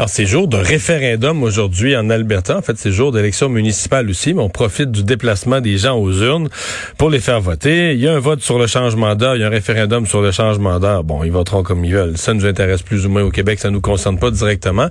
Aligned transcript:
Alors, 0.00 0.08
c'est 0.08 0.24
jour 0.24 0.48
de 0.48 0.56
référendum 0.56 1.42
aujourd'hui 1.42 1.94
en 1.94 2.08
Alberta. 2.08 2.56
En 2.56 2.62
fait, 2.62 2.78
c'est 2.78 2.90
jour 2.90 3.12
d'élection 3.12 3.50
municipale 3.50 4.08
aussi, 4.08 4.32
mais 4.32 4.40
on 4.40 4.48
profite 4.48 4.90
du 4.90 5.04
déplacement 5.04 5.60
des 5.60 5.76
gens 5.76 5.98
aux 5.98 6.10
urnes 6.22 6.48
pour 6.96 7.10
les 7.10 7.20
faire 7.20 7.42
voter. 7.42 7.92
Il 7.92 8.00
y 8.00 8.08
a 8.08 8.14
un 8.14 8.18
vote 8.18 8.40
sur 8.40 8.58
le 8.58 8.66
changement 8.66 9.14
d'heure, 9.14 9.36
il 9.36 9.42
y 9.42 9.44
a 9.44 9.48
un 9.48 9.50
référendum 9.50 10.06
sur 10.06 10.22
le 10.22 10.32
changement 10.32 10.80
d'heure. 10.80 11.04
Bon, 11.04 11.22
ils 11.22 11.30
voteront 11.30 11.62
comme 11.62 11.84
ils 11.84 11.92
veulent. 11.92 12.16
Ça 12.16 12.32
nous 12.32 12.46
intéresse 12.46 12.80
plus 12.80 13.04
ou 13.04 13.10
moins 13.10 13.24
au 13.24 13.30
Québec, 13.30 13.58
ça 13.58 13.68
nous 13.68 13.82
concerne 13.82 14.18
pas 14.18 14.30
directement. 14.30 14.88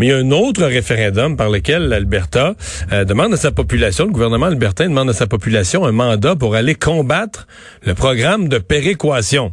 Mais 0.00 0.06
il 0.06 0.08
y 0.08 0.12
a 0.12 0.16
un 0.16 0.32
autre 0.32 0.64
référendum 0.64 1.36
par 1.36 1.50
lequel 1.50 1.84
l'Alberta 1.84 2.56
euh, 2.90 3.04
demande 3.04 3.34
à 3.34 3.36
sa 3.36 3.52
population, 3.52 4.06
le 4.06 4.10
gouvernement 4.10 4.46
albertain 4.46 4.88
demande 4.88 5.10
à 5.10 5.12
sa 5.12 5.28
population 5.28 5.86
un 5.86 5.92
mandat 5.92 6.34
pour 6.34 6.56
aller 6.56 6.74
combattre 6.74 7.46
le 7.84 7.94
programme 7.94 8.48
de 8.48 8.58
péréquation. 8.58 9.52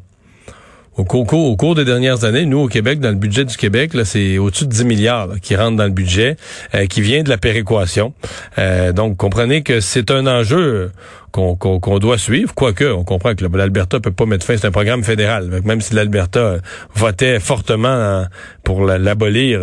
Au 0.98 1.04
cours, 1.04 1.76
des 1.76 1.84
dernières 1.84 2.24
années, 2.24 2.46
nous, 2.46 2.60
au 2.60 2.68
Québec, 2.70 3.02
dans 3.02 3.10
le 3.10 3.16
budget 3.16 3.44
du 3.44 3.58
Québec, 3.58 3.94
là, 3.94 4.06
c'est 4.06 4.38
au-dessus 4.38 4.66
de 4.66 4.72
10 4.72 4.86
milliards 4.86 5.30
qui 5.42 5.58
rentrent 5.58 5.76
dans 5.76 5.84
le 5.84 5.90
budget, 5.90 6.38
euh, 6.74 6.86
qui 6.86 7.02
vient 7.02 7.22
de 7.22 7.30
la 7.30 7.38
péréquation. 7.38 8.14
Euh, 8.58 8.94
donc, 8.94 9.18
comprenez 9.18 9.62
que 9.62 9.82
c'est 9.82 10.10
un 10.10 10.26
enjeu 10.26 10.92
qu'on 11.36 12.00
doit 12.00 12.18
suivre, 12.18 12.54
quoique 12.54 12.86
on 12.86 13.04
comprend 13.04 13.36
que 13.36 13.46
l'Alberta 13.46 14.00
peut 14.00 14.12
pas 14.12 14.26
mettre 14.26 14.46
fin, 14.46 14.56
c'est 14.58 14.68
un 14.68 14.72
programme 14.72 15.04
fédéral. 15.04 15.62
Même 15.64 15.82
si 15.82 15.94
l'Alberta 15.94 16.40
euh, 16.40 16.60
votait 16.96 17.40
fortement 17.40 17.90
hein, 17.90 18.28
pour 18.64 18.86
l'abolir, 18.86 19.62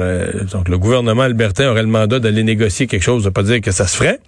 donc 0.52 0.68
le 0.68 0.78
gouvernement 0.78 1.22
albertain 1.22 1.70
aurait 1.70 1.82
le 1.82 1.88
mandat 1.88 2.18
d'aller 2.20 2.44
négocier 2.44 2.86
quelque 2.86 3.02
chose, 3.02 3.24
de 3.24 3.30
pas 3.30 3.42
dire 3.42 3.60
que 3.60 3.72
ça 3.72 3.86
se 3.86 3.96
ferait. 3.96 4.20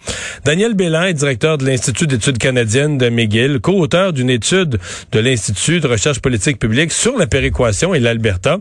Daniel 0.44 0.74
Bélan 0.74 1.04
est 1.04 1.14
directeur 1.14 1.58
de 1.58 1.66
l'Institut 1.66 2.06
d'études 2.06 2.38
canadiennes 2.38 2.98
de 2.98 3.08
McGill, 3.08 3.60
co-auteur 3.60 4.12
d'une 4.12 4.30
étude 4.30 4.78
de 5.12 5.20
l'Institut 5.20 5.80
de 5.80 5.86
recherche 5.86 6.20
politique 6.20 6.58
publique 6.58 6.92
sur 6.92 7.16
la 7.16 7.26
péréquation 7.26 7.94
et 7.94 8.00
l'Alberta. 8.00 8.58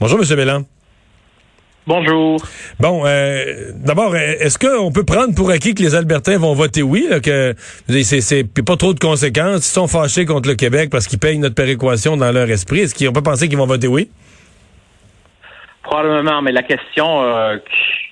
Bonjour, 0.00 0.20
M. 0.20 0.36
Bélan. 0.36 0.73
Bonjour. 1.86 2.38
Bon, 2.80 3.02
euh, 3.04 3.72
d'abord, 3.74 4.16
est-ce 4.16 4.58
qu'on 4.58 4.90
peut 4.90 5.04
prendre 5.04 5.34
pour 5.34 5.50
acquis 5.50 5.74
que 5.74 5.82
les 5.82 5.94
Albertains 5.94 6.38
vont 6.38 6.54
voter 6.54 6.82
oui, 6.82 7.06
là, 7.10 7.20
que 7.20 7.54
c'est 7.58 8.64
pas 8.64 8.76
trop 8.76 8.94
de 8.94 8.98
conséquences, 8.98 9.68
ils 9.68 9.72
sont 9.72 9.86
fâchés 9.86 10.24
contre 10.24 10.48
le 10.48 10.54
Québec 10.54 10.88
parce 10.90 11.06
qu'ils 11.06 11.18
payent 11.18 11.38
notre 11.38 11.54
péréquation 11.54 12.16
dans 12.16 12.32
leur 12.32 12.48
esprit, 12.48 12.80
est-ce 12.80 12.94
qu'on 12.94 13.12
peut 13.12 13.22
penser 13.22 13.48
qu'ils 13.48 13.58
vont 13.58 13.66
voter 13.66 13.86
oui? 13.86 14.08
Probablement, 15.82 16.40
mais 16.40 16.52
la 16.52 16.62
question 16.62 17.22
euh, 17.22 17.58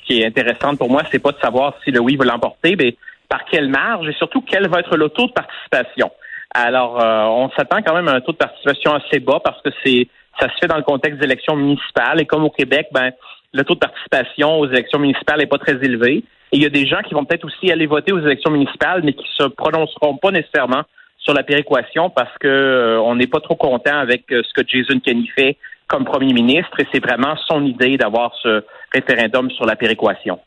qui 0.07 0.21
est 0.21 0.27
intéressante 0.27 0.79
pour 0.79 0.91
moi, 0.91 1.03
c'est 1.11 1.19
pas 1.19 1.33
de 1.33 1.39
savoir 1.39 1.75
si 1.83 1.91
le 1.91 2.01
oui 2.01 2.17
va 2.17 2.27
l'emporter, 2.27 2.77
mais 2.77 2.95
par 3.31 3.47
quelle 3.51 3.71
marge 3.71 4.07
et 4.07 4.13
surtout 4.13 4.43
quel 4.43 4.69
va 4.69 4.81
être 4.81 4.99
le 4.99 5.09
taux 5.09 5.29
de 5.29 5.33
participation? 5.33 6.11
Alors, 6.55 7.03
euh, 7.03 7.25
on 7.25 7.49
s'attend 7.57 7.81
quand 7.81 7.95
même 7.95 8.09
à 8.09 8.13
un 8.13 8.21
taux 8.21 8.33
de 8.33 8.37
participation 8.37 8.93
assez 8.93 9.21
bas 9.21 9.41
parce 9.43 9.63
que 9.63 9.71
c'est 9.83 10.09
ça 10.41 10.49
se 10.49 10.55
fait 10.61 10.67
dans 10.67 10.77
le 10.77 10.83
contexte 10.83 11.21
d'élections 11.21 11.57
municipales 11.57 12.21
et 12.21 12.27
comme 12.27 12.45
au 12.45 12.51
Québec, 12.51 12.89
ben 12.93 13.11
le 13.53 13.65
taux 13.65 13.75
de 13.75 13.81
participation 13.81 14.59
aux 14.59 14.67
élections 14.67 14.99
municipales 14.99 15.39
n'est 15.39 15.47
pas 15.47 15.59
très 15.59 15.75
élevé. 15.75 16.25
Et 16.53 16.57
il 16.57 16.63
y 16.63 16.67
a 16.67 16.71
des 16.71 16.87
gens 16.87 17.01
qui 17.07 17.15
vont 17.15 17.25
peut-être 17.25 17.45
aussi 17.45 17.71
aller 17.71 17.87
voter 17.87 18.13
aux 18.13 18.21
élections 18.21 18.51
municipales, 18.51 19.03
mais 19.05 19.13
qui 19.13 19.27
se 19.37 19.45
prononceront 19.45 20.17
pas 20.17 20.31
nécessairement 20.31 20.83
sur 21.19 21.35
la 21.35 21.43
péréquation 21.43 22.11
parce 22.11 22.37
que 22.39 22.49
euh, 22.49 23.01
on 23.01 23.15
n'est 23.15 23.27
pas 23.27 23.41
trop 23.41 23.55
content 23.55 23.97
avec 23.97 24.25
euh, 24.33 24.43
ce 24.43 24.61
que 24.61 24.67
Jason 24.67 24.99
Kenney 25.01 25.29
fait 25.37 25.57
comme 25.87 26.05
premier 26.05 26.33
ministre 26.33 26.73
et 26.81 26.87
c'est 26.93 27.05
vraiment 27.05 27.37
son 27.49 27.65
idée 27.65 27.97
d'avoir 27.97 28.33
ce 28.43 28.65
référendum 28.93 29.51
sur 29.51 29.67
la 29.67 29.77
péréquation. 29.77 30.39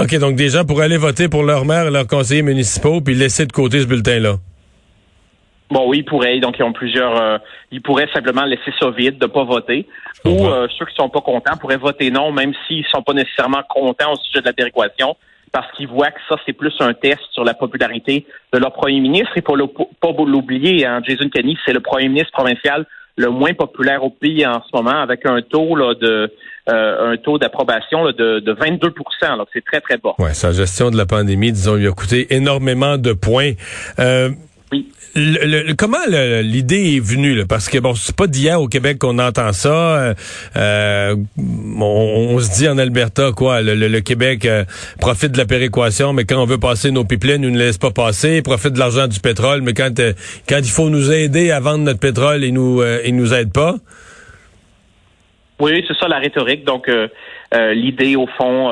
OK, 0.00 0.18
donc 0.18 0.34
des 0.34 0.48
gens 0.48 0.64
pourraient 0.64 0.86
aller 0.86 0.96
voter 0.96 1.28
pour 1.28 1.42
leur 1.42 1.64
maire 1.64 1.86
et 1.86 1.90
leurs 1.90 2.06
conseillers 2.06 2.42
municipaux 2.42 3.00
puis 3.00 3.14
laisser 3.14 3.46
de 3.46 3.52
côté 3.52 3.80
ce 3.80 3.86
bulletin-là. 3.86 4.36
Bon, 5.70 5.88
oui, 5.88 5.98
ils 5.98 6.04
pourraient. 6.04 6.40
Donc, 6.40 6.56
ils 6.58 6.62
ont 6.62 6.72
plusieurs. 6.72 7.20
Euh, 7.20 7.38
ils 7.70 7.82
pourraient 7.82 8.08
simplement 8.12 8.44
laisser 8.44 8.72
ça 8.80 8.90
vide, 8.90 9.18
de 9.18 9.26
pas 9.26 9.44
voter. 9.44 9.86
Ou 10.24 10.46
euh, 10.46 10.66
ceux 10.78 10.86
qui 10.86 10.94
sont 10.94 11.10
pas 11.10 11.20
contents 11.20 11.56
pourraient 11.60 11.76
voter 11.76 12.10
non, 12.10 12.32
même 12.32 12.52
s'ils 12.66 12.86
sont 12.86 13.02
pas 13.02 13.12
nécessairement 13.12 13.62
contents 13.68 14.12
au 14.12 14.16
sujet 14.16 14.40
de 14.40 14.46
la 14.46 14.52
péréquation, 14.52 15.16
parce 15.52 15.70
qu'ils 15.72 15.88
voient 15.88 16.10
que 16.10 16.20
ça, 16.28 16.36
c'est 16.46 16.52
plus 16.54 16.74
un 16.80 16.94
test 16.94 17.20
sur 17.32 17.44
la 17.44 17.54
popularité 17.54 18.26
de 18.52 18.58
leur 18.58 18.72
premier 18.72 19.00
ministre. 19.00 19.32
Et 19.36 19.42
pour 19.42 19.56
pas 20.00 20.12
l'oublier, 20.24 20.86
hein, 20.86 21.00
Jason 21.06 21.28
Kenney, 21.28 21.56
c'est 21.66 21.72
le 21.72 21.80
premier 21.80 22.08
ministre 22.08 22.32
provincial 22.32 22.86
le 23.18 23.30
moins 23.30 23.52
populaire 23.52 24.04
au 24.04 24.10
pays 24.10 24.46
en 24.46 24.62
ce 24.62 24.76
moment, 24.76 25.02
avec 25.02 25.26
un 25.26 25.42
taux 25.42 25.74
là, 25.74 25.94
de 25.94 26.32
euh, 26.70 27.12
un 27.12 27.16
taux 27.16 27.38
d'approbation 27.38 28.06
de, 28.06 28.38
de 28.38 28.54
22% 28.54 29.38
Donc, 29.38 29.48
c'est 29.52 29.64
très, 29.64 29.80
très 29.80 29.96
bas. 29.96 30.14
Ouais, 30.18 30.34
sa 30.34 30.52
gestion 30.52 30.90
de 30.90 30.96
la 30.96 31.04
pandémie, 31.04 31.50
disons, 31.50 31.74
lui 31.74 31.88
a 31.88 31.92
coûté 31.92 32.32
énormément 32.32 32.96
de 32.96 33.12
points. 33.12 33.52
oui. 33.98 34.34
Le, 35.18 35.74
comment 35.74 35.98
l'idée 36.42 36.96
est 36.96 37.04
venue 37.04 37.44
Parce 37.46 37.68
que 37.68 37.78
bon, 37.78 37.94
c'est 37.94 38.14
pas 38.14 38.28
d'hier 38.28 38.60
au 38.60 38.68
Québec 38.68 38.98
qu'on 38.98 39.18
entend 39.18 39.52
ça. 39.52 39.68
Euh, 39.68 40.14
euh, 40.56 41.16
on, 41.36 42.38
se 42.38 42.56
dit 42.56 42.68
en 42.68 42.78
Alberta 42.78 43.32
quoi, 43.32 43.60
le, 43.62 44.00
Québec 44.00 44.44
euh, 44.44 44.64
profite 45.00 45.32
de 45.32 45.38
la 45.38 45.44
péréquation, 45.44 46.12
mais 46.12 46.24
quand 46.24 46.40
on 46.40 46.46
veut 46.46 46.58
passer 46.58 46.92
nos 46.92 47.04
pipelines, 47.04 47.42
nous 47.42 47.50
ne 47.50 47.58
laisse 47.58 47.78
pas 47.78 47.90
passer. 47.90 48.42
Profite 48.42 48.74
de 48.74 48.78
l'argent 48.78 49.08
du 49.08 49.18
pétrole, 49.18 49.60
mais 49.62 49.74
quand 49.74 50.00
quand 50.48 50.58
il 50.58 50.70
faut 50.70 50.88
nous 50.88 51.10
aider 51.10 51.50
à 51.50 51.58
vendre 51.58 51.84
notre 51.84 52.00
pétrole, 52.00 52.44
il 52.44 52.54
nous 52.54 52.82
il 53.04 53.16
nous 53.16 53.34
aide 53.34 53.52
pas. 53.52 53.74
Oui, 55.58 55.84
c'est 55.88 55.96
ça 55.98 56.06
la 56.06 56.18
rhétorique. 56.18 56.64
Donc 56.64 56.88
l'idée 57.52 58.14
au 58.14 58.26
fond, 58.26 58.68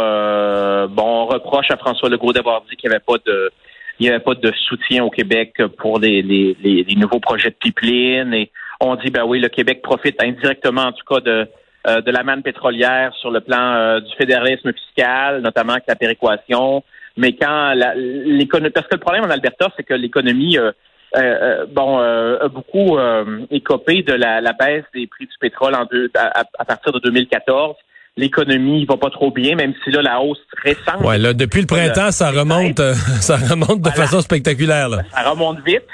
bon, 0.90 1.02
on 1.02 1.26
reproche 1.26 1.70
à 1.70 1.76
François 1.76 2.08
Legault 2.08 2.32
d'avoir 2.32 2.62
dit 2.70 2.76
qu'il 2.76 2.88
n'y 2.88 2.94
avait 2.94 3.04
pas 3.04 3.16
de 3.26 3.50
il 3.98 4.04
n'y 4.04 4.08
avait 4.10 4.22
pas 4.22 4.34
de 4.34 4.52
soutien 4.68 5.04
au 5.04 5.10
Québec 5.10 5.54
pour 5.78 5.98
les, 5.98 6.22
les, 6.22 6.56
les, 6.62 6.94
nouveaux 6.96 7.20
projets 7.20 7.50
de 7.50 7.54
pipeline. 7.54 8.34
Et 8.34 8.50
on 8.80 8.94
dit, 8.96 9.10
ben 9.10 9.24
oui, 9.24 9.40
le 9.40 9.48
Québec 9.48 9.80
profite 9.82 10.22
indirectement, 10.22 10.82
en 10.82 10.92
tout 10.92 11.04
cas, 11.08 11.20
de, 11.20 11.46
euh, 11.86 12.00
de 12.02 12.10
la 12.10 12.22
manne 12.22 12.42
pétrolière 12.42 13.14
sur 13.14 13.30
le 13.30 13.40
plan 13.40 13.74
euh, 13.74 14.00
du 14.00 14.14
fédéralisme 14.16 14.72
fiscal, 14.72 15.40
notamment 15.40 15.72
avec 15.72 15.84
la 15.88 15.96
péréquation. 15.96 16.82
Mais 17.16 17.34
quand 17.34 17.72
l'économie, 17.96 18.70
parce 18.70 18.86
que 18.86 18.96
le 18.96 19.00
problème 19.00 19.24
en 19.24 19.30
Alberta, 19.30 19.68
c'est 19.76 19.84
que 19.84 19.94
l'économie, 19.94 20.58
euh, 20.58 20.72
bon, 21.68 21.98
a 21.98 22.48
beaucoup 22.48 22.98
écopé 23.50 24.02
de 24.02 24.12
la, 24.12 24.42
la, 24.42 24.52
baisse 24.52 24.84
des 24.92 25.06
prix 25.06 25.24
du 25.24 25.38
pétrole 25.40 25.74
en 25.74 25.86
deux, 25.86 26.10
à 26.14 26.64
partir 26.66 26.92
de 26.92 26.98
2014 26.98 27.74
l'économie 28.16 28.84
va 28.86 28.96
pas 28.96 29.10
trop 29.10 29.30
bien, 29.30 29.56
même 29.56 29.74
si 29.84 29.90
là, 29.90 30.02
la 30.02 30.20
hausse 30.20 30.40
récente. 30.62 31.00
Ouais, 31.02 31.18
là, 31.18 31.32
depuis 31.32 31.60
le 31.60 31.66
printemps, 31.66 32.10
ça 32.10 32.30
remonte, 32.30 32.80
euh, 32.80 32.94
ça 33.20 33.36
remonte 33.36 33.82
de 33.82 33.90
façon 33.90 34.20
spectaculaire, 34.20 34.88
là. 34.88 35.02
Ça 35.12 35.30
remonte 35.30 35.60
vite. 35.64 35.84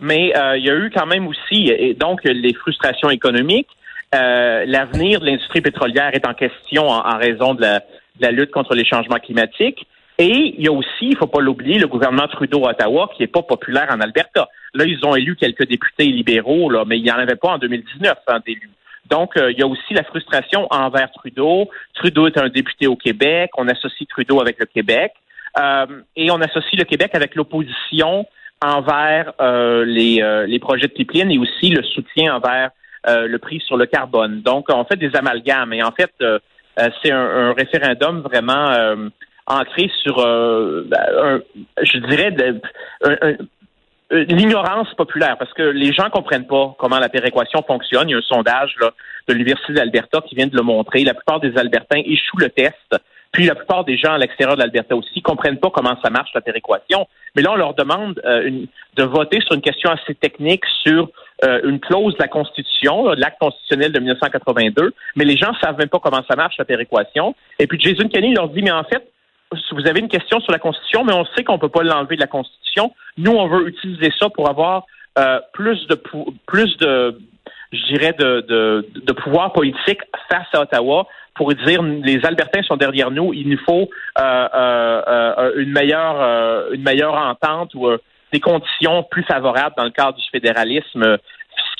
Mais 0.00 0.32
euh, 0.36 0.56
il 0.56 0.64
y 0.64 0.70
a 0.70 0.74
eu 0.74 0.90
quand 0.94 1.06
même 1.06 1.26
aussi, 1.26 1.68
et 1.68 1.94
donc, 1.94 2.20
les 2.24 2.54
frustrations 2.54 3.10
économiques. 3.10 3.68
Euh, 4.14 4.64
l'avenir 4.66 5.20
de 5.20 5.26
l'industrie 5.26 5.62
pétrolière 5.62 6.10
est 6.12 6.26
en 6.26 6.34
question 6.34 6.88
en, 6.88 7.16
raison 7.16 7.54
de 7.54 7.62
la, 7.62 7.78
de 7.78 8.20
la, 8.20 8.30
lutte 8.30 8.50
contre 8.50 8.74
les 8.74 8.84
changements 8.84 9.18
climatiques. 9.18 9.86
Et 10.18 10.54
il 10.58 10.62
y 10.62 10.68
a 10.68 10.72
aussi, 10.72 11.08
il 11.08 11.16
faut 11.16 11.26
pas 11.26 11.40
l'oublier, 11.40 11.78
le 11.78 11.88
gouvernement 11.88 12.28
Trudeau 12.28 12.66
à 12.66 12.72
Ottawa 12.72 13.10
qui 13.16 13.22
est 13.22 13.26
pas 13.26 13.42
populaire 13.42 13.88
en 13.90 14.00
Alberta. 14.00 14.48
Là, 14.74 14.84
ils 14.84 15.04
ont 15.04 15.16
élu 15.16 15.34
quelques 15.36 15.66
députés 15.66 16.04
libéraux, 16.04 16.68
là, 16.70 16.84
mais 16.86 16.98
il 16.98 17.04
n'y 17.04 17.10
en 17.10 17.16
avait 17.16 17.36
pas 17.36 17.52
en 17.52 17.58
2019 17.58 18.14
hein, 18.26 18.38
d'élus. 18.46 18.70
Donc, 19.12 19.36
euh, 19.36 19.52
il 19.52 19.58
y 19.58 19.62
a 19.62 19.66
aussi 19.66 19.92
la 19.92 20.04
frustration 20.04 20.66
envers 20.70 21.12
Trudeau. 21.12 21.68
Trudeau 21.92 22.28
est 22.28 22.38
un 22.38 22.48
député 22.48 22.86
au 22.86 22.96
Québec. 22.96 23.50
On 23.58 23.68
associe 23.68 24.08
Trudeau 24.08 24.40
avec 24.40 24.58
le 24.58 24.64
Québec. 24.64 25.12
Euh, 25.60 25.84
et 26.16 26.30
on 26.30 26.40
associe 26.40 26.78
le 26.78 26.84
Québec 26.84 27.10
avec 27.12 27.34
l'opposition 27.34 28.26
envers 28.64 29.34
euh, 29.38 29.84
les, 29.84 30.58
projets 30.60 30.86
de 30.86 30.94
pipeline 30.94 31.30
et 31.30 31.36
aussi 31.36 31.68
le 31.68 31.82
soutien 31.82 32.36
envers 32.36 32.70
le 33.06 33.36
prix 33.36 33.60
sur 33.60 33.76
le 33.76 33.84
carbone. 33.84 34.40
Donc, 34.40 34.68
on 34.70 34.84
fait 34.84 34.96
des 34.96 35.14
amalgames. 35.14 35.74
Et 35.74 35.82
en 35.82 35.90
fait, 35.90 36.12
c'est 37.02 37.10
un, 37.10 37.52
référendum 37.52 38.20
vraiment 38.20 38.70
ancré 39.46 39.90
sur, 40.02 40.26
un, 40.26 41.40
je 41.82 41.98
dirais, 41.98 42.34
un, 43.04 43.32
l'ignorance 44.12 44.92
populaire, 44.94 45.36
parce 45.38 45.52
que 45.54 45.62
les 45.62 45.92
gens 45.92 46.10
comprennent 46.10 46.46
pas 46.46 46.74
comment 46.78 46.98
la 46.98 47.08
péréquation 47.08 47.62
fonctionne. 47.66 48.08
Il 48.08 48.12
y 48.12 48.14
a 48.14 48.18
un 48.18 48.22
sondage 48.22 48.74
là, 48.80 48.90
de 49.28 49.32
l'Université 49.32 49.72
d'Alberta 49.72 50.20
qui 50.20 50.34
vient 50.34 50.46
de 50.46 50.56
le 50.56 50.62
montrer. 50.62 51.04
La 51.04 51.14
plupart 51.14 51.40
des 51.40 51.56
Albertains 51.56 52.02
échouent 52.04 52.38
le 52.38 52.50
test. 52.50 52.96
Puis 53.32 53.46
la 53.46 53.54
plupart 53.54 53.84
des 53.84 53.96
gens 53.96 54.12
à 54.12 54.18
l'extérieur 54.18 54.56
de 54.56 54.60
l'Alberta 54.60 54.94
aussi 54.94 55.22
comprennent 55.22 55.58
pas 55.58 55.70
comment 55.70 55.96
ça 56.04 56.10
marche 56.10 56.30
la 56.34 56.42
péréquation. 56.42 57.08
Mais 57.34 57.40
là, 57.40 57.52
on 57.52 57.56
leur 57.56 57.72
demande 57.72 58.20
euh, 58.26 58.66
de 58.96 59.02
voter 59.04 59.40
sur 59.40 59.54
une 59.54 59.62
question 59.62 59.90
assez 59.90 60.14
technique 60.14 60.64
sur 60.82 61.08
euh, 61.44 61.60
une 61.64 61.80
clause 61.80 62.12
de 62.14 62.18
la 62.18 62.28
Constitution, 62.28 63.14
de 63.14 63.20
l'acte 63.20 63.38
constitutionnel 63.40 63.92
de 63.92 64.00
1982. 64.00 64.92
Mais 65.16 65.24
les 65.24 65.38
gens 65.38 65.54
savent 65.62 65.78
même 65.78 65.88
pas 65.88 65.98
comment 65.98 66.22
ça 66.28 66.36
marche 66.36 66.56
la 66.58 66.66
péréquation. 66.66 67.34
Et 67.58 67.66
puis 67.66 67.80
Jason 67.80 68.08
Kenney 68.08 68.34
leur 68.34 68.50
dit, 68.50 68.60
mais 68.60 68.70
en 68.70 68.84
fait, 68.84 69.02
vous 69.72 69.86
avez 69.86 70.00
une 70.00 70.08
question 70.08 70.40
sur 70.40 70.52
la 70.52 70.58
Constitution, 70.58 71.04
mais 71.04 71.12
on 71.12 71.24
sait 71.36 71.44
qu'on 71.44 71.58
peut 71.58 71.68
pas 71.68 71.82
l'enlever 71.82 72.16
de 72.16 72.20
la 72.20 72.26
Constitution. 72.26 72.92
Nous, 73.16 73.32
on 73.32 73.48
veut 73.48 73.68
utiliser 73.68 74.12
ça 74.18 74.28
pour 74.30 74.48
avoir 74.48 74.86
euh, 75.18 75.40
plus 75.52 75.86
de 75.88 76.00
plus 76.46 76.76
de 76.78 77.18
je 77.72 77.86
dirais 77.86 78.14
de, 78.18 78.44
de, 78.94 79.12
pouvoir 79.12 79.52
politique 79.54 80.00
face 80.30 80.46
à 80.52 80.60
Ottawa 80.60 81.06
pour 81.34 81.54
dire 81.54 81.82
les 81.82 82.24
Albertains 82.26 82.62
sont 82.62 82.76
derrière 82.76 83.10
nous, 83.10 83.32
il 83.32 83.48
nous 83.48 83.58
faut 83.64 83.88
une 84.18 85.72
meilleure 85.72 86.70
une 86.72 86.82
meilleure 86.82 87.14
entente 87.14 87.74
ou 87.74 87.88
des 88.32 88.40
conditions 88.40 89.04
plus 89.04 89.22
favorables 89.22 89.74
dans 89.76 89.84
le 89.84 89.90
cadre 89.90 90.18
du 90.18 90.28
fédéralisme 90.30 91.18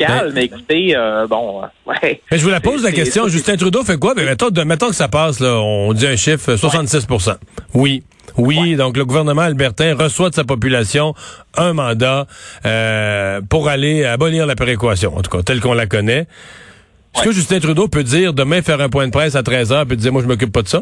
Ben, 0.08 0.32
mais 0.34 0.44
écoutez, 0.44 0.94
bon, 1.28 1.62
ouais. 1.86 2.20
Mais 2.30 2.38
je 2.38 2.44
vous 2.44 2.50
la 2.50 2.60
pose 2.60 2.82
la 2.82 2.92
question. 2.92 3.28
Justin 3.28 3.56
Trudeau 3.56 3.82
fait 3.82 3.98
quoi? 3.98 4.14
Ben, 4.14 4.24
mettons, 4.24 4.50
mettons 4.64 4.88
que 4.88 4.94
ça 4.94 5.08
passe, 5.08 5.40
là, 5.40 5.58
on 5.60 5.92
dit 5.92 6.06
un 6.06 6.16
chiffre, 6.16 6.54
66% 6.54 7.36
Oui. 7.74 8.02
Oui, 8.36 8.76
donc 8.76 8.96
le 8.96 9.04
gouvernement 9.04 9.42
albertain 9.42 9.94
reçoit 9.94 10.30
de 10.30 10.34
sa 10.34 10.44
population 10.44 11.14
un 11.56 11.72
mandat 11.72 12.26
euh, 12.64 13.40
pour 13.48 13.68
aller 13.68 14.04
abolir 14.04 14.46
la 14.46 14.54
péréquation, 14.54 15.16
en 15.16 15.22
tout 15.22 15.30
cas, 15.30 15.42
telle 15.42 15.60
qu'on 15.60 15.74
la 15.74 15.86
connaît. 15.86 16.26
Est-ce 17.14 17.24
que 17.24 17.32
Justin 17.32 17.60
Trudeau 17.60 17.88
peut 17.88 18.04
dire 18.04 18.32
demain 18.32 18.62
faire 18.62 18.80
un 18.80 18.88
point 18.88 19.06
de 19.06 19.12
presse 19.12 19.36
à 19.36 19.42
13 19.42 19.72
heures 19.72 19.86
puis 19.86 19.98
dire 19.98 20.12
moi 20.12 20.22
je 20.22 20.28
m'occupe 20.28 20.52
pas 20.52 20.62
de 20.62 20.68
ça? 20.68 20.80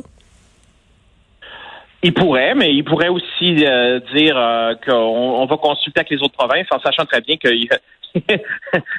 Il 2.03 2.15
pourrait, 2.15 2.55
mais 2.55 2.73
il 2.73 2.85
pourrait 2.85 3.09
aussi 3.09 3.65
euh, 3.67 4.01
dire 4.15 4.35
euh, 4.37 4.75
qu'on 4.87 5.45
va 5.45 5.57
consulter 5.57 6.01
avec 6.01 6.11
les 6.11 6.23
autres 6.23 6.37
provinces 6.37 6.69
en 6.71 6.81
sachant 6.81 7.05
très 7.05 7.21
bien 7.21 7.37
que 7.37 7.49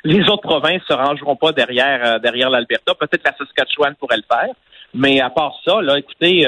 les 0.03 0.21
autres 0.29 0.41
provinces 0.41 0.83
se 0.87 0.93
rangeront 0.93 1.35
pas 1.35 1.51
derrière 1.51 2.19
derrière 2.19 2.49
l'Alberta. 2.49 2.93
Peut-être 2.95 3.23
la 3.25 3.35
Saskatchewan 3.37 3.95
pourrait 3.95 4.17
le 4.17 4.23
faire, 4.23 4.53
mais 4.93 5.21
à 5.21 5.29
part 5.29 5.55
ça, 5.65 5.81
là, 5.81 5.97
écoutez, 5.97 6.47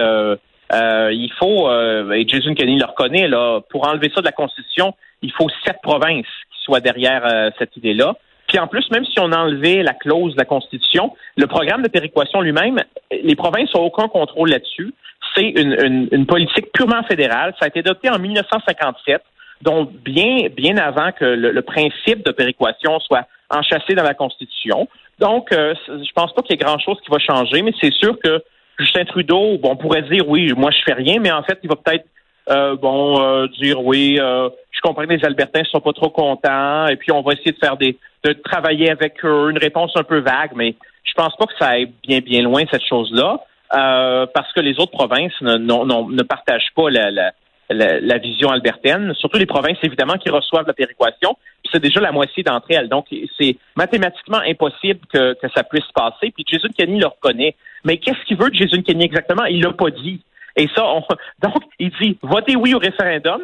euh, 0.73 1.11
il 1.11 1.31
faut, 1.37 1.69
euh, 1.69 2.11
et 2.11 2.27
Jason 2.27 2.55
Kenney 2.55 2.77
le 2.77 2.85
reconnaît, 2.85 3.27
là, 3.27 3.59
pour 3.69 3.87
enlever 3.87 4.11
ça 4.13 4.21
de 4.21 4.25
la 4.25 4.31
Constitution, 4.31 4.95
il 5.21 5.31
faut 5.31 5.47
sept 5.65 5.77
provinces 5.83 6.25
qui 6.25 6.63
soient 6.63 6.79
derrière 6.79 7.25
euh, 7.25 7.49
cette 7.59 7.75
idée-là. 7.77 8.15
Puis 8.47 8.59
en 8.59 8.67
plus, 8.67 8.89
même 8.91 9.05
si 9.05 9.19
on 9.19 9.31
enlevait 9.31 9.83
la 9.83 9.93
clause 9.93 10.33
de 10.33 10.39
la 10.39 10.45
Constitution, 10.45 11.13
le 11.37 11.47
programme 11.47 11.81
de 11.81 11.89
péréquation 11.89 12.41
lui-même, 12.41 12.79
les 13.11 13.35
provinces 13.35 13.73
n'ont 13.73 13.83
aucun 13.83 14.07
contrôle 14.07 14.49
là-dessus. 14.49 14.93
C'est 15.35 15.49
une, 15.49 16.25
politique 16.27 16.71
purement 16.73 17.01
fédérale. 17.03 17.55
Ça 17.59 17.65
a 17.65 17.67
été 17.69 17.79
adopté 17.79 18.09
en 18.09 18.19
1957, 18.19 19.21
donc 19.63 19.91
bien, 20.03 20.49
bien 20.55 20.77
avant 20.77 21.11
que 21.11 21.25
le, 21.25 21.61
principe 21.61 22.25
de 22.25 22.31
péréquation 22.31 22.99
soit 22.99 23.27
enchâssé 23.49 23.95
dans 23.95 24.03
la 24.03 24.13
Constitution. 24.13 24.87
Donc, 25.19 25.47
je 25.51 26.11
pense 26.13 26.33
pas 26.33 26.41
qu'il 26.41 26.51
y 26.51 26.61
ait 26.61 26.65
grand-chose 26.65 26.97
qui 27.03 27.09
va 27.09 27.19
changer, 27.19 27.61
mais 27.61 27.73
c'est 27.79 27.93
sûr 27.93 28.17
que 28.23 28.43
Justin 28.79 29.05
Trudeau, 29.05 29.57
bon, 29.57 29.71
on 29.71 29.75
pourrait 29.75 30.01
dire 30.03 30.27
oui, 30.27 30.51
moi 30.55 30.71
je 30.71 30.81
fais 30.85 30.93
rien, 30.93 31.19
mais 31.19 31.31
en 31.31 31.43
fait, 31.43 31.59
il 31.63 31.69
va 31.69 31.75
peut-être 31.75 32.05
euh, 32.49 32.75
bon 32.75 33.21
euh, 33.21 33.47
dire 33.59 33.83
oui, 33.83 34.17
euh, 34.19 34.49
je 34.71 34.81
comprends 34.81 35.03
que 35.03 35.13
les 35.13 35.23
Albertains 35.23 35.63
sont 35.65 35.79
pas 35.79 35.93
trop 35.93 36.09
contents, 36.09 36.87
et 36.87 36.95
puis 36.95 37.11
on 37.11 37.21
va 37.21 37.33
essayer 37.33 37.51
de 37.51 37.57
faire 37.57 37.77
des 37.77 37.97
de 38.23 38.33
travailler 38.33 38.89
avec 38.89 39.23
eux, 39.23 39.49
une 39.51 39.57
réponse 39.57 39.91
un 39.95 40.03
peu 40.03 40.19
vague, 40.19 40.51
mais 40.55 40.75
je 41.03 41.13
pense 41.13 41.35
pas 41.35 41.45
que 41.45 41.53
ça 41.59 41.67
aille 41.69 41.91
bien 42.07 42.19
bien 42.19 42.41
loin 42.41 42.63
cette 42.71 42.85
chose-là, 42.85 43.39
parce 43.69 44.51
que 44.53 44.61
les 44.61 44.79
autres 44.79 44.91
provinces 44.91 45.39
ne, 45.41 45.57
ne 45.57 46.23
partagent 46.23 46.71
pas 46.75 46.89
la, 46.89 47.11
la, 47.11 47.31
la, 47.73 48.17
vision 48.17 48.49
albertaine, 48.49 49.13
surtout 49.15 49.37
les 49.37 49.45
provinces 49.45 49.77
évidemment 49.83 50.17
qui 50.17 50.29
reçoivent 50.29 50.67
la 50.67 50.73
péréquation. 50.73 51.37
C'est 51.71 51.81
déjà 51.81 51.99
la 51.99 52.11
moitié 52.11 52.43
d'entre 52.43 52.67
elles. 52.69 52.89
Donc, 52.89 53.07
c'est 53.39 53.57
mathématiquement 53.75 54.39
impossible 54.45 54.99
que, 55.11 55.35
ça 55.55 55.63
puisse 55.63 55.91
passer. 55.93 56.31
Puis 56.31 56.45
Jason 56.47 56.69
Kenney 56.77 56.99
le 56.99 57.07
reconnaît. 57.07 57.55
Mais 57.83 57.97
qu'est-ce 57.97 58.23
qu'il 58.25 58.37
veut 58.37 58.49
de 58.49 58.55
Jason 58.55 58.81
Kenney 58.81 59.05
exactement? 59.05 59.45
Il 59.45 59.61
l'a 59.61 59.71
pas 59.71 59.89
dit. 59.89 60.21
Et 60.55 60.67
ça, 60.75 60.85
on, 60.85 61.01
donc, 61.41 61.63
il 61.79 61.91
dit 62.01 62.17
votez 62.21 62.55
oui 62.55 62.73
au 62.73 62.79
référendum. 62.79 63.41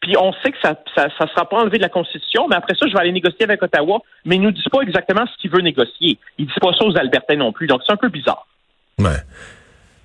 Puis 0.00 0.16
on 0.16 0.32
sait 0.44 0.52
que 0.52 0.58
ça 0.62 0.80
ça, 0.94 1.08
ça 1.18 1.26
sera 1.26 1.48
pas 1.48 1.56
enlevé 1.56 1.78
de 1.78 1.82
la 1.82 1.88
Constitution, 1.88 2.46
mais 2.48 2.54
après 2.54 2.74
ça, 2.74 2.86
je 2.86 2.92
vais 2.92 3.00
aller 3.00 3.12
négocier 3.12 3.42
avec 3.42 3.62
Ottawa. 3.62 3.98
Mais 4.24 4.36
il 4.36 4.42
nous 4.42 4.52
dit 4.52 4.62
pas 4.70 4.80
exactement 4.80 5.26
ce 5.26 5.40
qu'il 5.40 5.50
veut 5.50 5.60
négocier. 5.60 6.18
Il 6.38 6.46
dit 6.46 6.60
pas 6.60 6.72
ça 6.72 6.84
aux 6.84 6.96
Albertains 6.96 7.36
non 7.36 7.52
plus. 7.52 7.66
Donc, 7.66 7.82
c'est 7.84 7.92
un 7.92 7.96
peu 7.96 8.08
bizarre. 8.08 8.46
Ouais. 8.98 9.18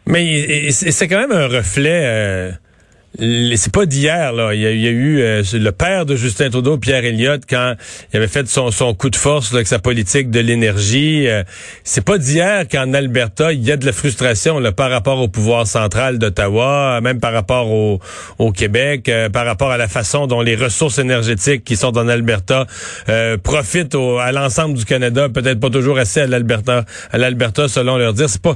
Mais 0.06 0.72
c'est 0.72 1.08
quand 1.08 1.20
même 1.20 1.32
un 1.32 1.48
reflet. 1.48 2.02
Euh, 2.06 2.52
c'est 3.20 3.72
pas 3.72 3.86
d'hier 3.86 4.34
là. 4.34 4.54
Il 4.54 4.62
y 4.62 4.66
a, 4.66 4.72
eu 4.72 5.22
euh, 5.22 5.44
le 5.54 5.72
père 5.72 6.06
de 6.06 6.16
Justin 6.16 6.50
Trudeau, 6.50 6.78
Pierre 6.78 7.06
Elliott, 7.06 7.44
quand 7.48 7.76
il 8.12 8.18
avait 8.18 8.28
fait 8.28 8.48
son, 8.48 8.72
coup 8.96 9.10
de 9.10 9.16
force 9.16 9.52
là, 9.52 9.58
avec 9.58 9.68
sa 9.68 9.80
politique 9.80 10.32
de 10.32 10.40
l'énergie. 10.40 11.28
Euh, 11.28 11.44
c'est 11.84 12.04
pas 12.04 12.18
d'hier 12.18 12.68
qu'en 12.68 12.94
Alberta, 12.94 13.54
il 13.54 13.64
y 13.64 13.72
a 13.72 13.78
de 13.78 13.86
la 13.86 13.92
frustration 13.92 14.60
là, 14.60 14.72
par 14.72 14.90
rapport 14.90 15.20
au 15.20 15.28
pouvoir 15.28 15.68
central 15.68 16.18
d'Ottawa, 16.18 17.02
même 17.02 17.20
par 17.20 17.34
rapport 17.34 17.70
au, 17.70 18.00
au 18.40 18.52
Québec, 18.52 19.08
euh, 19.10 19.30
par 19.30 19.46
rapport 19.46 19.70
à 19.70 19.78
la 19.78 19.88
façon 19.88 20.26
dont 20.26 20.42
les 20.42 20.56
ressources 20.56 20.98
énergétiques 20.98 21.64
qui 21.64 21.76
sont 21.76 21.98
en 21.98 22.08
Alberta 22.08 22.66
profitent 23.44 23.96
à 24.22 24.32
l'ensemble 24.32 24.76
du 24.76 24.86
Canada, 24.86 25.30
peut-être 25.30 25.60
pas 25.60 25.70
toujours 25.70 25.98
assez 25.98 26.22
à 26.22 26.28
l'Alberta, 26.28 26.86
à 27.12 27.18
l'Alberta 27.18 27.68
selon 27.68 27.98
leur 27.98 28.14
dire. 28.14 28.30
C'est 28.30 28.42
pas, 28.42 28.56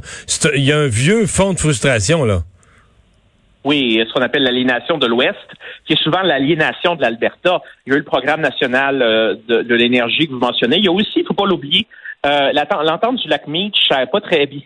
il 0.55 0.63
y 0.63 0.71
a 0.71 0.77
un 0.79 0.87
vieux 0.87 1.27
fond 1.27 1.53
de 1.53 1.59
frustration 1.59 2.25
là. 2.25 2.43
Oui, 3.67 4.01
ce 4.07 4.13
qu'on 4.13 4.21
appelle 4.21 4.43
l'aliénation 4.43 4.97
de 4.97 5.07
l'Ouest, 5.07 5.35
qui 5.85 5.91
est 5.91 6.01
souvent 6.01 6.21
l'aliénation 6.21 6.95
de 6.95 7.01
l'Alberta. 7.01 7.61
Il 7.85 7.91
y 7.91 7.93
a 7.93 7.97
eu 7.97 7.99
le 7.99 8.05
programme 8.05 8.39
national 8.39 9.01
euh, 9.01 9.35
de, 9.45 9.75
l'énergie 9.75 10.25
que 10.25 10.31
vous 10.31 10.39
mentionnez. 10.39 10.77
Il 10.77 10.85
y 10.85 10.87
a 10.87 10.91
aussi, 10.93 11.11
il 11.17 11.23
ne 11.23 11.27
faut 11.27 11.33
pas 11.33 11.45
l'oublier, 11.45 11.85
euh, 12.25 12.53
l'entente 12.53 13.17
du 13.17 13.27
lac 13.27 13.45
Meach, 13.45 13.75
ça 13.89 13.95
n'avait 13.95 14.07
pas 14.07 14.21
très 14.21 14.45
bien, 14.45 14.61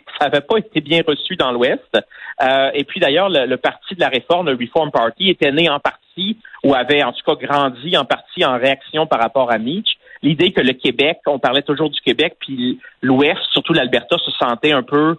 été 0.57 0.81
bien 0.81 1.01
reçu 1.07 1.35
dans 1.35 1.51
l'Ouest. 1.51 1.97
Euh, 2.43 2.69
et 2.75 2.83
puis 2.83 2.99
d'ailleurs, 2.99 3.29
le, 3.29 3.57
parti 3.57 3.95
de 3.95 4.01
la 4.01 4.09
réforme, 4.09 4.51
le 4.51 4.55
Reform 4.55 4.91
Party, 4.91 5.31
était 5.31 5.51
né 5.51 5.67
en 5.67 5.79
partie 5.79 6.37
ou 6.63 6.75
avait 6.75 7.01
en 7.01 7.11
tout 7.11 7.23
cas 7.25 7.47
grandi 7.47 7.97
en 7.97 8.05
partie 8.05 8.45
en 8.45 8.59
réaction 8.59 9.07
par 9.07 9.19
rapport 9.19 9.51
à 9.51 9.57
Meach. 9.57 9.97
L'idée 10.23 10.51
que 10.51 10.61
le 10.61 10.73
Québec, 10.73 11.19
on 11.25 11.39
parlait 11.39 11.63
toujours 11.63 11.89
du 11.89 11.99
Québec, 12.01 12.35
puis 12.39 12.79
l'Ouest, 13.01 13.41
surtout 13.51 13.73
l'Alberta, 13.73 14.17
se 14.17 14.31
sentait 14.31 14.71
un 14.71 14.83
peu 14.83 15.15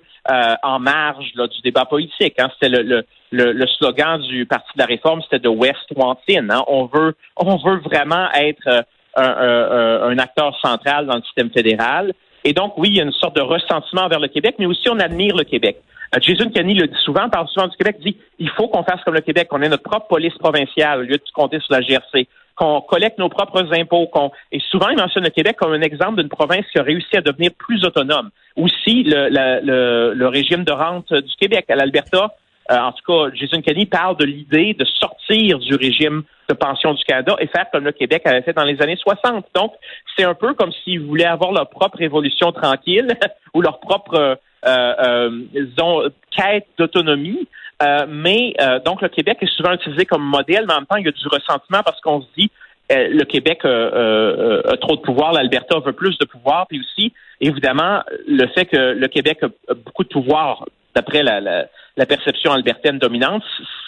en 0.63 0.79
marge 0.79 1.33
du 1.33 1.61
débat 1.63 1.85
politique. 1.85 2.35
Hein. 2.39 2.49
C'était 2.55 2.69
le, 2.69 3.05
le, 3.33 3.67
slogan 3.67 4.21
du 4.21 4.47
Parti 4.47 4.71
de 4.75 4.79
la 4.81 4.87
Réforme, 4.87 5.23
c'était 5.23 5.41
de 5.41 5.49
West 5.49 5.91
Wants 5.97 6.21
In. 6.31 6.51
Hein. 6.51 6.63
On 6.69 6.87
veut, 6.87 7.15
on 7.37 7.57
veut 7.57 7.79
vraiment 7.79 8.31
être 8.33 8.85
euh, 9.19 10.09
un, 10.09 10.11
un, 10.11 10.19
acteur 10.19 10.59
central 10.61 11.07
dans 11.07 11.17
le 11.17 11.23
système 11.23 11.51
fédéral. 11.51 12.15
Et 12.45 12.55
donc, 12.55 12.79
oui, 12.79 12.89
il 12.91 12.97
y 12.97 13.01
a 13.01 13.05
une 13.05 13.13
sorte 13.13 13.37
de 13.37 13.43
ressentiment 13.43 14.09
vers 14.09 14.21
le 14.21 14.29
Québec, 14.29 14.55
mais 14.59 14.65
aussi 14.65 14.89
on 14.89 14.99
admire 14.99 15.37
le 15.37 15.45
Québec. 15.45 15.77
Euh, 16.15 16.19
Jason 16.21 16.49
Kenney 16.49 16.75
le 16.75 16.87
dit 16.87 16.99
souvent, 17.05 17.29
parle 17.29 17.47
souvent 17.49 17.69
du 17.69 17.77
Québec, 17.77 17.97
dit 18.01 18.17
il 18.39 18.49
faut 18.51 18.69
qu'on 18.69 18.83
fasse 18.83 19.03
comme 19.05 19.15
le 19.15 19.21
Québec, 19.21 19.49
qu'on 19.49 19.61
ait 19.61 19.69
notre 19.69 19.83
propre 19.83 20.07
police 20.07 20.35
provinciale 20.39 21.01
au 21.01 21.03
lieu 21.03 21.17
de 21.17 21.23
compter 21.35 21.61
sur 21.61 21.75
la 21.75 21.83
GRC, 21.83 22.27
qu'on 22.63 22.81
collecte 22.81 23.19
nos 23.19 23.29
propres 23.29 23.67
impôts. 23.75 24.07
Qu'on... 24.07 24.31
Et 24.53 24.61
souvent, 24.71 24.89
il 24.89 24.97
mentionne 24.97 25.25
le 25.25 25.31
Québec 25.31 25.57
comme 25.59 25.73
un 25.73 25.81
exemple 25.81 26.21
d'une 26.21 26.29
province 26.29 26.65
qui 26.71 26.79
a 26.79 26.83
réussi 26.83 27.17
à 27.17 27.21
devenir 27.21 27.51
plus 27.59 27.85
autonome. 27.85 28.31
Aussi, 28.55 29.03
le, 29.03 29.29
le, 29.31 30.15
le 30.15 30.29
régime 30.29 30.63
de 30.63 30.73
rente 30.73 31.13
du 31.13 31.35
Québec 31.41 31.65
à 31.69 31.75
l'Alberta, 31.75 32.35
euh, 32.71 32.79
en 32.79 32.93
tout 32.93 33.03
cas, 33.05 33.35
Jason 33.35 33.61
Kenney 33.61 33.87
parle 33.87 34.17
de 34.17 34.25
l'idée 34.25 34.75
de 34.75 34.85
sortir 34.85 35.59
du 35.59 35.75
régime 35.75 36.23
de 36.49 36.55
pension 36.55 36.95
du 36.95 37.03
Canada 37.05 37.35
et 37.41 37.49
faire 37.49 37.67
comme 37.73 37.85
le 37.85 37.93
Québec 37.93 38.23
avait 38.27 38.43
fait 38.43 38.53
dans 38.53 38.65
les 38.65 38.81
années 38.81 38.97
60. 38.97 39.47
Donc, 39.55 39.73
c'est 40.17 40.25
un 40.25 40.35
peu 40.35 40.55
comme 40.55 40.71
s'ils 40.85 41.01
voulaient 41.01 41.25
avoir 41.25 41.51
leur 41.51 41.69
propre 41.69 41.99
révolution 41.99 42.53
tranquille 42.53 43.09
ou 43.55 43.63
leur 43.63 43.81
propre 43.81 44.15
euh, 44.15 44.37
euh, 44.65 46.11
quête 46.31 46.69
d'autonomie. 46.79 47.49
Euh, 47.83 48.07
mais 48.09 48.55
donc, 48.85 49.03
le 49.03 49.09
Québec 49.09 49.39
est 49.41 49.57
souvent 49.57 49.73
utilisé 49.73 50.07
comme 50.07 50.23
modèle, 50.23 50.65
mais 50.67 50.75
en 50.75 50.79
même 50.79 50.87
temps, 50.87 50.97
il 50.97 51.05
y 51.05 51.09
a 51.09 51.13
du 51.13 51.29
ressentiment 51.29 51.83
parce 51.85 52.01
qu'on 52.01 52.23
se 52.23 52.27
dit 52.37 52.51
le 52.91 53.25
Québec 53.25 53.65
a 53.65 54.77
trop 54.77 54.97
de 54.97 55.01
pouvoir, 55.01 55.33
l'Alberta 55.33 55.79
veut 55.79 55.95
plus 55.95 56.19
de 56.19 56.27
pouvoir, 56.27 56.67
puis 56.67 56.79
aussi, 56.79 57.13
évidemment, 57.41 58.03
le 58.29 58.47
fait 58.49 58.67
que 58.67 58.77
le 58.77 59.09
Québec 59.09 59.39
a 59.43 59.75
beaucoup 59.75 60.05
de 60.05 60.11
pouvoir 60.11 60.67
d'après 60.95 61.23
la, 61.23 61.41
la, 61.41 62.07
perception 62.07 62.53
albertaine 62.53 62.99
dominante, 62.99 63.45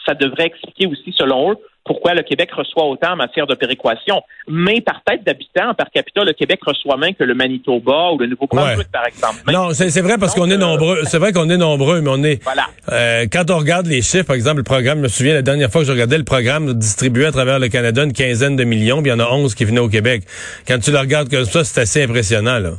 ça 0.06 0.14
devrait 0.14 0.46
expliquer 0.46 0.87
aussi, 0.87 1.14
selon 1.16 1.52
eux, 1.52 1.56
pourquoi 1.84 2.14
le 2.14 2.23
Québec 2.23 2.50
reçoit 2.52 2.84
autant 2.84 3.12
en 3.12 3.16
matière 3.16 3.46
de 3.46 3.54
péréquation. 3.54 4.23
Mais 4.49 4.80
par 4.80 5.02
tête 5.04 5.23
d'habitant, 5.25 5.75
par 5.75 5.90
capita, 5.90 6.25
le 6.25 6.32
Québec 6.32 6.61
reçoit 6.66 6.96
moins 6.96 7.12
que 7.12 7.25
le 7.25 7.34
Manitoba 7.34 8.12
ou 8.12 8.18
le 8.18 8.26
Nouveau-Brunswick, 8.26 8.90
par 8.90 9.06
exemple. 9.06 9.40
non, 9.52 9.70
c'est 9.73 10.00
vrai 10.00 10.16
parce 10.18 10.34
qu'on 10.34 10.50
est 10.50 10.54
euh, 10.54 10.58
nombreux. 10.58 11.00
C'est 11.04 11.18
vrai 11.18 11.32
qu'on 11.32 11.50
est 11.50 11.58
nombreux, 11.58 12.00
mais 12.00 12.11
on 12.11 12.25
est. 12.25 12.42
Voilà. 12.42 12.64
Euh, 12.90 13.26
quand 13.30 13.50
on 13.50 13.58
regarde 13.58 13.87
les 13.87 14.00
chiffres, 14.00 14.25
par 14.25 14.37
exemple, 14.37 14.58
le 14.58 14.62
programme, 14.62 14.99
je 14.99 15.02
me 15.02 15.08
souviens 15.08 15.34
la 15.34 15.42
dernière 15.42 15.70
fois 15.70 15.82
que 15.82 15.87
je 15.87 15.92
regardais 15.92 16.18
le 16.18 16.25
programme 16.25 16.73
distribué 16.73 17.26
à 17.26 17.32
travers 17.32 17.58
le 17.58 17.68
Canada, 17.68 18.02
une 18.02 18.12
quinzaine 18.12 18.56
de 18.56 18.64
millions, 18.64 19.02
puis 19.02 19.11
il 19.11 19.14
y 19.14 19.16
en 19.16 19.20
a 19.20 19.30
onze 19.30 19.54
qui 19.54 19.64
venaient 19.64 19.80
au 19.80 19.88
Québec. 19.88 20.25
Quand 20.66 20.78
tu 20.78 20.90
le 20.90 20.99
regardes 20.99 21.28
comme 21.28 21.44
ça, 21.44 21.64
c'est 21.64 21.82
assez 21.82 22.02
impressionnant, 22.02 22.58
là. 22.58 22.70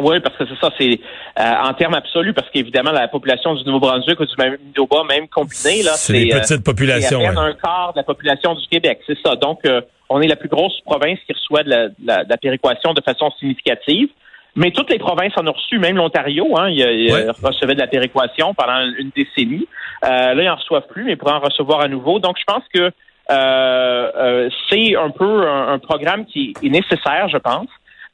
Oui, 0.00 0.20
parce 0.20 0.36
que 0.36 0.44
c'est 0.46 0.58
ça, 0.60 0.72
c'est 0.78 1.00
euh, 1.40 1.68
en 1.68 1.74
termes 1.74 1.94
absolus, 1.94 2.32
parce 2.32 2.48
qu'évidemment, 2.50 2.92
la 2.92 3.08
population 3.08 3.54
du 3.54 3.64
Nouveau-Brunswick 3.64 4.20
ou 4.20 4.26
du 4.26 4.34
Manitoba, 4.38 5.02
même 5.08 5.26
combinée, 5.28 5.82
là, 5.82 5.92
c'est 5.94 6.22
une 6.22 6.38
petite 6.38 6.64
population. 6.64 7.20
C'est 7.20 7.26
un 7.26 7.52
quart 7.54 7.92
de 7.94 7.98
la 7.98 8.04
population 8.04 8.54
du 8.54 8.66
Québec, 8.68 9.00
c'est 9.06 9.18
ça. 9.24 9.34
Donc, 9.34 9.60
euh, 9.66 9.80
on 10.08 10.20
est 10.20 10.28
la 10.28 10.36
plus 10.36 10.48
grosse 10.48 10.80
province 10.86 11.18
qui 11.26 11.32
reçoit 11.32 11.64
de 11.64 11.70
la, 11.70 11.88
de 11.88 12.28
la, 12.30 12.36
péréquation 12.36 12.94
de 12.94 13.02
façon 13.02 13.30
significative. 13.40 14.08
Mais 14.54 14.70
toutes 14.70 14.90
les 14.90 14.98
provinces 14.98 15.32
en 15.36 15.46
ont 15.46 15.52
reçu, 15.52 15.78
même 15.78 15.96
l'Ontario, 15.96 16.56
hein, 16.56 16.68
il, 16.70 17.12
recevait 17.42 17.74
de 17.74 17.80
la 17.80 17.86
péréquation 17.86 18.54
pendant 18.54 18.80
une 18.98 19.10
décennie. 19.14 19.66
Euh, 20.04 20.34
là, 20.34 20.42
ils 20.42 20.46
n'en 20.46 20.56
reçoivent 20.56 20.86
plus, 20.88 21.04
mais 21.04 21.12
ils 21.12 21.16
pourraient 21.16 21.34
en 21.34 21.40
recevoir 21.40 21.80
à 21.80 21.88
nouveau. 21.88 22.18
Donc, 22.20 22.36
je 22.38 22.44
pense 22.44 22.62
que 22.72 22.90
c'est 24.70 24.96
un 24.96 25.10
peu 25.10 25.48
un, 25.48 25.78
programme 25.78 26.24
qui 26.24 26.54
est 26.62 26.68
nécessaire, 26.70 27.28
je 27.28 27.36
pense. 27.36 27.68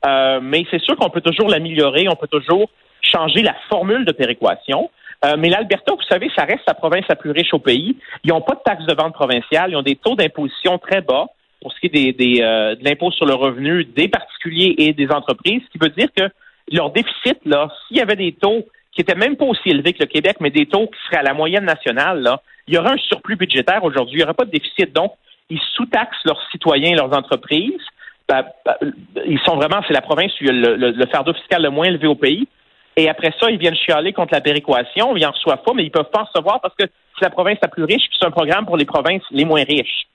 Euh, 0.06 0.40
mais 0.42 0.64
c'est 0.70 0.80
sûr 0.80 0.96
qu'on 0.96 1.10
peut 1.10 1.20
toujours 1.20 1.48
l'améliorer, 1.48 2.06
on 2.08 2.16
peut 2.16 2.28
toujours 2.28 2.68
changer 3.00 3.42
la 3.42 3.54
formule 3.68 4.04
de 4.04 4.12
péréquation. 4.12 4.90
Euh, 5.24 5.36
mais 5.38 5.48
l'Alberta, 5.48 5.94
vous 5.94 6.02
savez, 6.08 6.30
ça 6.36 6.44
reste 6.44 6.64
la 6.66 6.74
province 6.74 7.04
la 7.08 7.16
plus 7.16 7.30
riche 7.30 7.54
au 7.54 7.58
pays. 7.58 7.96
Ils 8.24 8.28
n'ont 8.28 8.42
pas 8.42 8.54
de 8.54 8.60
taxes 8.64 8.86
de 8.86 8.94
vente 8.94 9.14
provinciale. 9.14 9.70
Ils 9.70 9.76
ont 9.76 9.82
des 9.82 9.96
taux 9.96 10.16
d'imposition 10.16 10.78
très 10.78 11.00
bas 11.00 11.26
pour 11.62 11.72
ce 11.72 11.80
qui 11.80 11.86
est 11.86 12.12
des, 12.12 12.42
euh, 12.42 12.74
de 12.74 12.84
l'impôt 12.84 13.10
sur 13.10 13.24
le 13.24 13.34
revenu 13.34 13.84
des 13.84 14.08
particuliers 14.08 14.74
et 14.76 14.92
des 14.92 15.08
entreprises, 15.10 15.62
ce 15.66 15.70
qui 15.70 15.78
veut 15.78 15.88
dire 15.96 16.08
que 16.14 16.24
leur 16.70 16.90
déficit, 16.90 17.38
là, 17.46 17.68
s'il 17.86 17.96
y 17.96 18.00
avait 18.00 18.16
des 18.16 18.32
taux 18.32 18.66
qui 18.92 19.00
étaient 19.00 19.14
même 19.14 19.36
pas 19.36 19.46
aussi 19.46 19.70
élevés 19.70 19.92
que 19.92 20.02
le 20.02 20.06
Québec, 20.06 20.36
mais 20.40 20.50
des 20.50 20.66
taux 20.66 20.86
qui 20.86 20.98
seraient 21.06 21.20
à 21.20 21.22
la 21.22 21.34
moyenne 21.34 21.64
nationale, 21.64 22.20
là, 22.20 22.42
il 22.66 22.74
y 22.74 22.78
aurait 22.78 22.92
un 22.92 22.98
surplus 22.98 23.36
budgétaire 23.36 23.82
aujourd'hui. 23.82 24.16
Il 24.16 24.18
n'y 24.18 24.24
aurait 24.24 24.34
pas 24.34 24.44
de 24.44 24.50
déficit. 24.50 24.92
Donc, 24.92 25.12
ils 25.50 25.60
sous-taxent 25.74 26.24
leurs 26.24 26.40
citoyens, 26.50 26.94
leurs 26.94 27.16
entreprises. 27.16 27.80
Ben, 28.42 28.74
ben, 28.82 29.22
ils 29.26 29.38
sont 29.40 29.56
vraiment, 29.56 29.80
c'est 29.86 29.94
la 29.94 30.00
province 30.00 30.32
où 30.40 30.44
il 30.44 30.46
y 30.46 30.50
a 30.50 30.76
le, 30.76 31.06
fardeau 31.12 31.32
fiscal 31.34 31.62
le 31.62 31.70
moins 31.70 31.86
élevé 31.86 32.06
au 32.06 32.14
pays. 32.14 32.48
Et 32.96 33.08
après 33.08 33.32
ça, 33.40 33.50
ils 33.50 33.58
viennent 33.58 33.76
chialer 33.76 34.12
contre 34.12 34.34
la 34.34 34.40
péréquation. 34.40 35.16
Ils 35.16 35.22
n'en 35.22 35.32
reçoivent 35.32 35.62
pas, 35.64 35.72
mais 35.74 35.84
ils 35.84 35.90
peuvent 35.90 36.10
pas 36.12 36.22
en 36.22 36.24
recevoir 36.24 36.60
parce 36.60 36.74
que 36.78 36.84
c'est 37.18 37.24
la 37.24 37.30
province 37.30 37.58
la 37.62 37.68
plus 37.68 37.84
riche, 37.84 38.08
puis 38.08 38.16
c'est 38.18 38.26
un 38.26 38.30
programme 38.30 38.66
pour 38.66 38.76
les 38.76 38.84
provinces 38.84 39.22
les 39.30 39.44
moins 39.44 39.64
riches. 39.64 40.06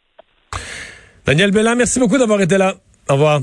Daniel 1.26 1.52
Belland, 1.52 1.76
merci 1.76 2.00
beaucoup 2.00 2.18
d'avoir 2.18 2.42
été 2.42 2.58
là. 2.58 2.74
Au 3.10 3.14
revoir. 3.14 3.42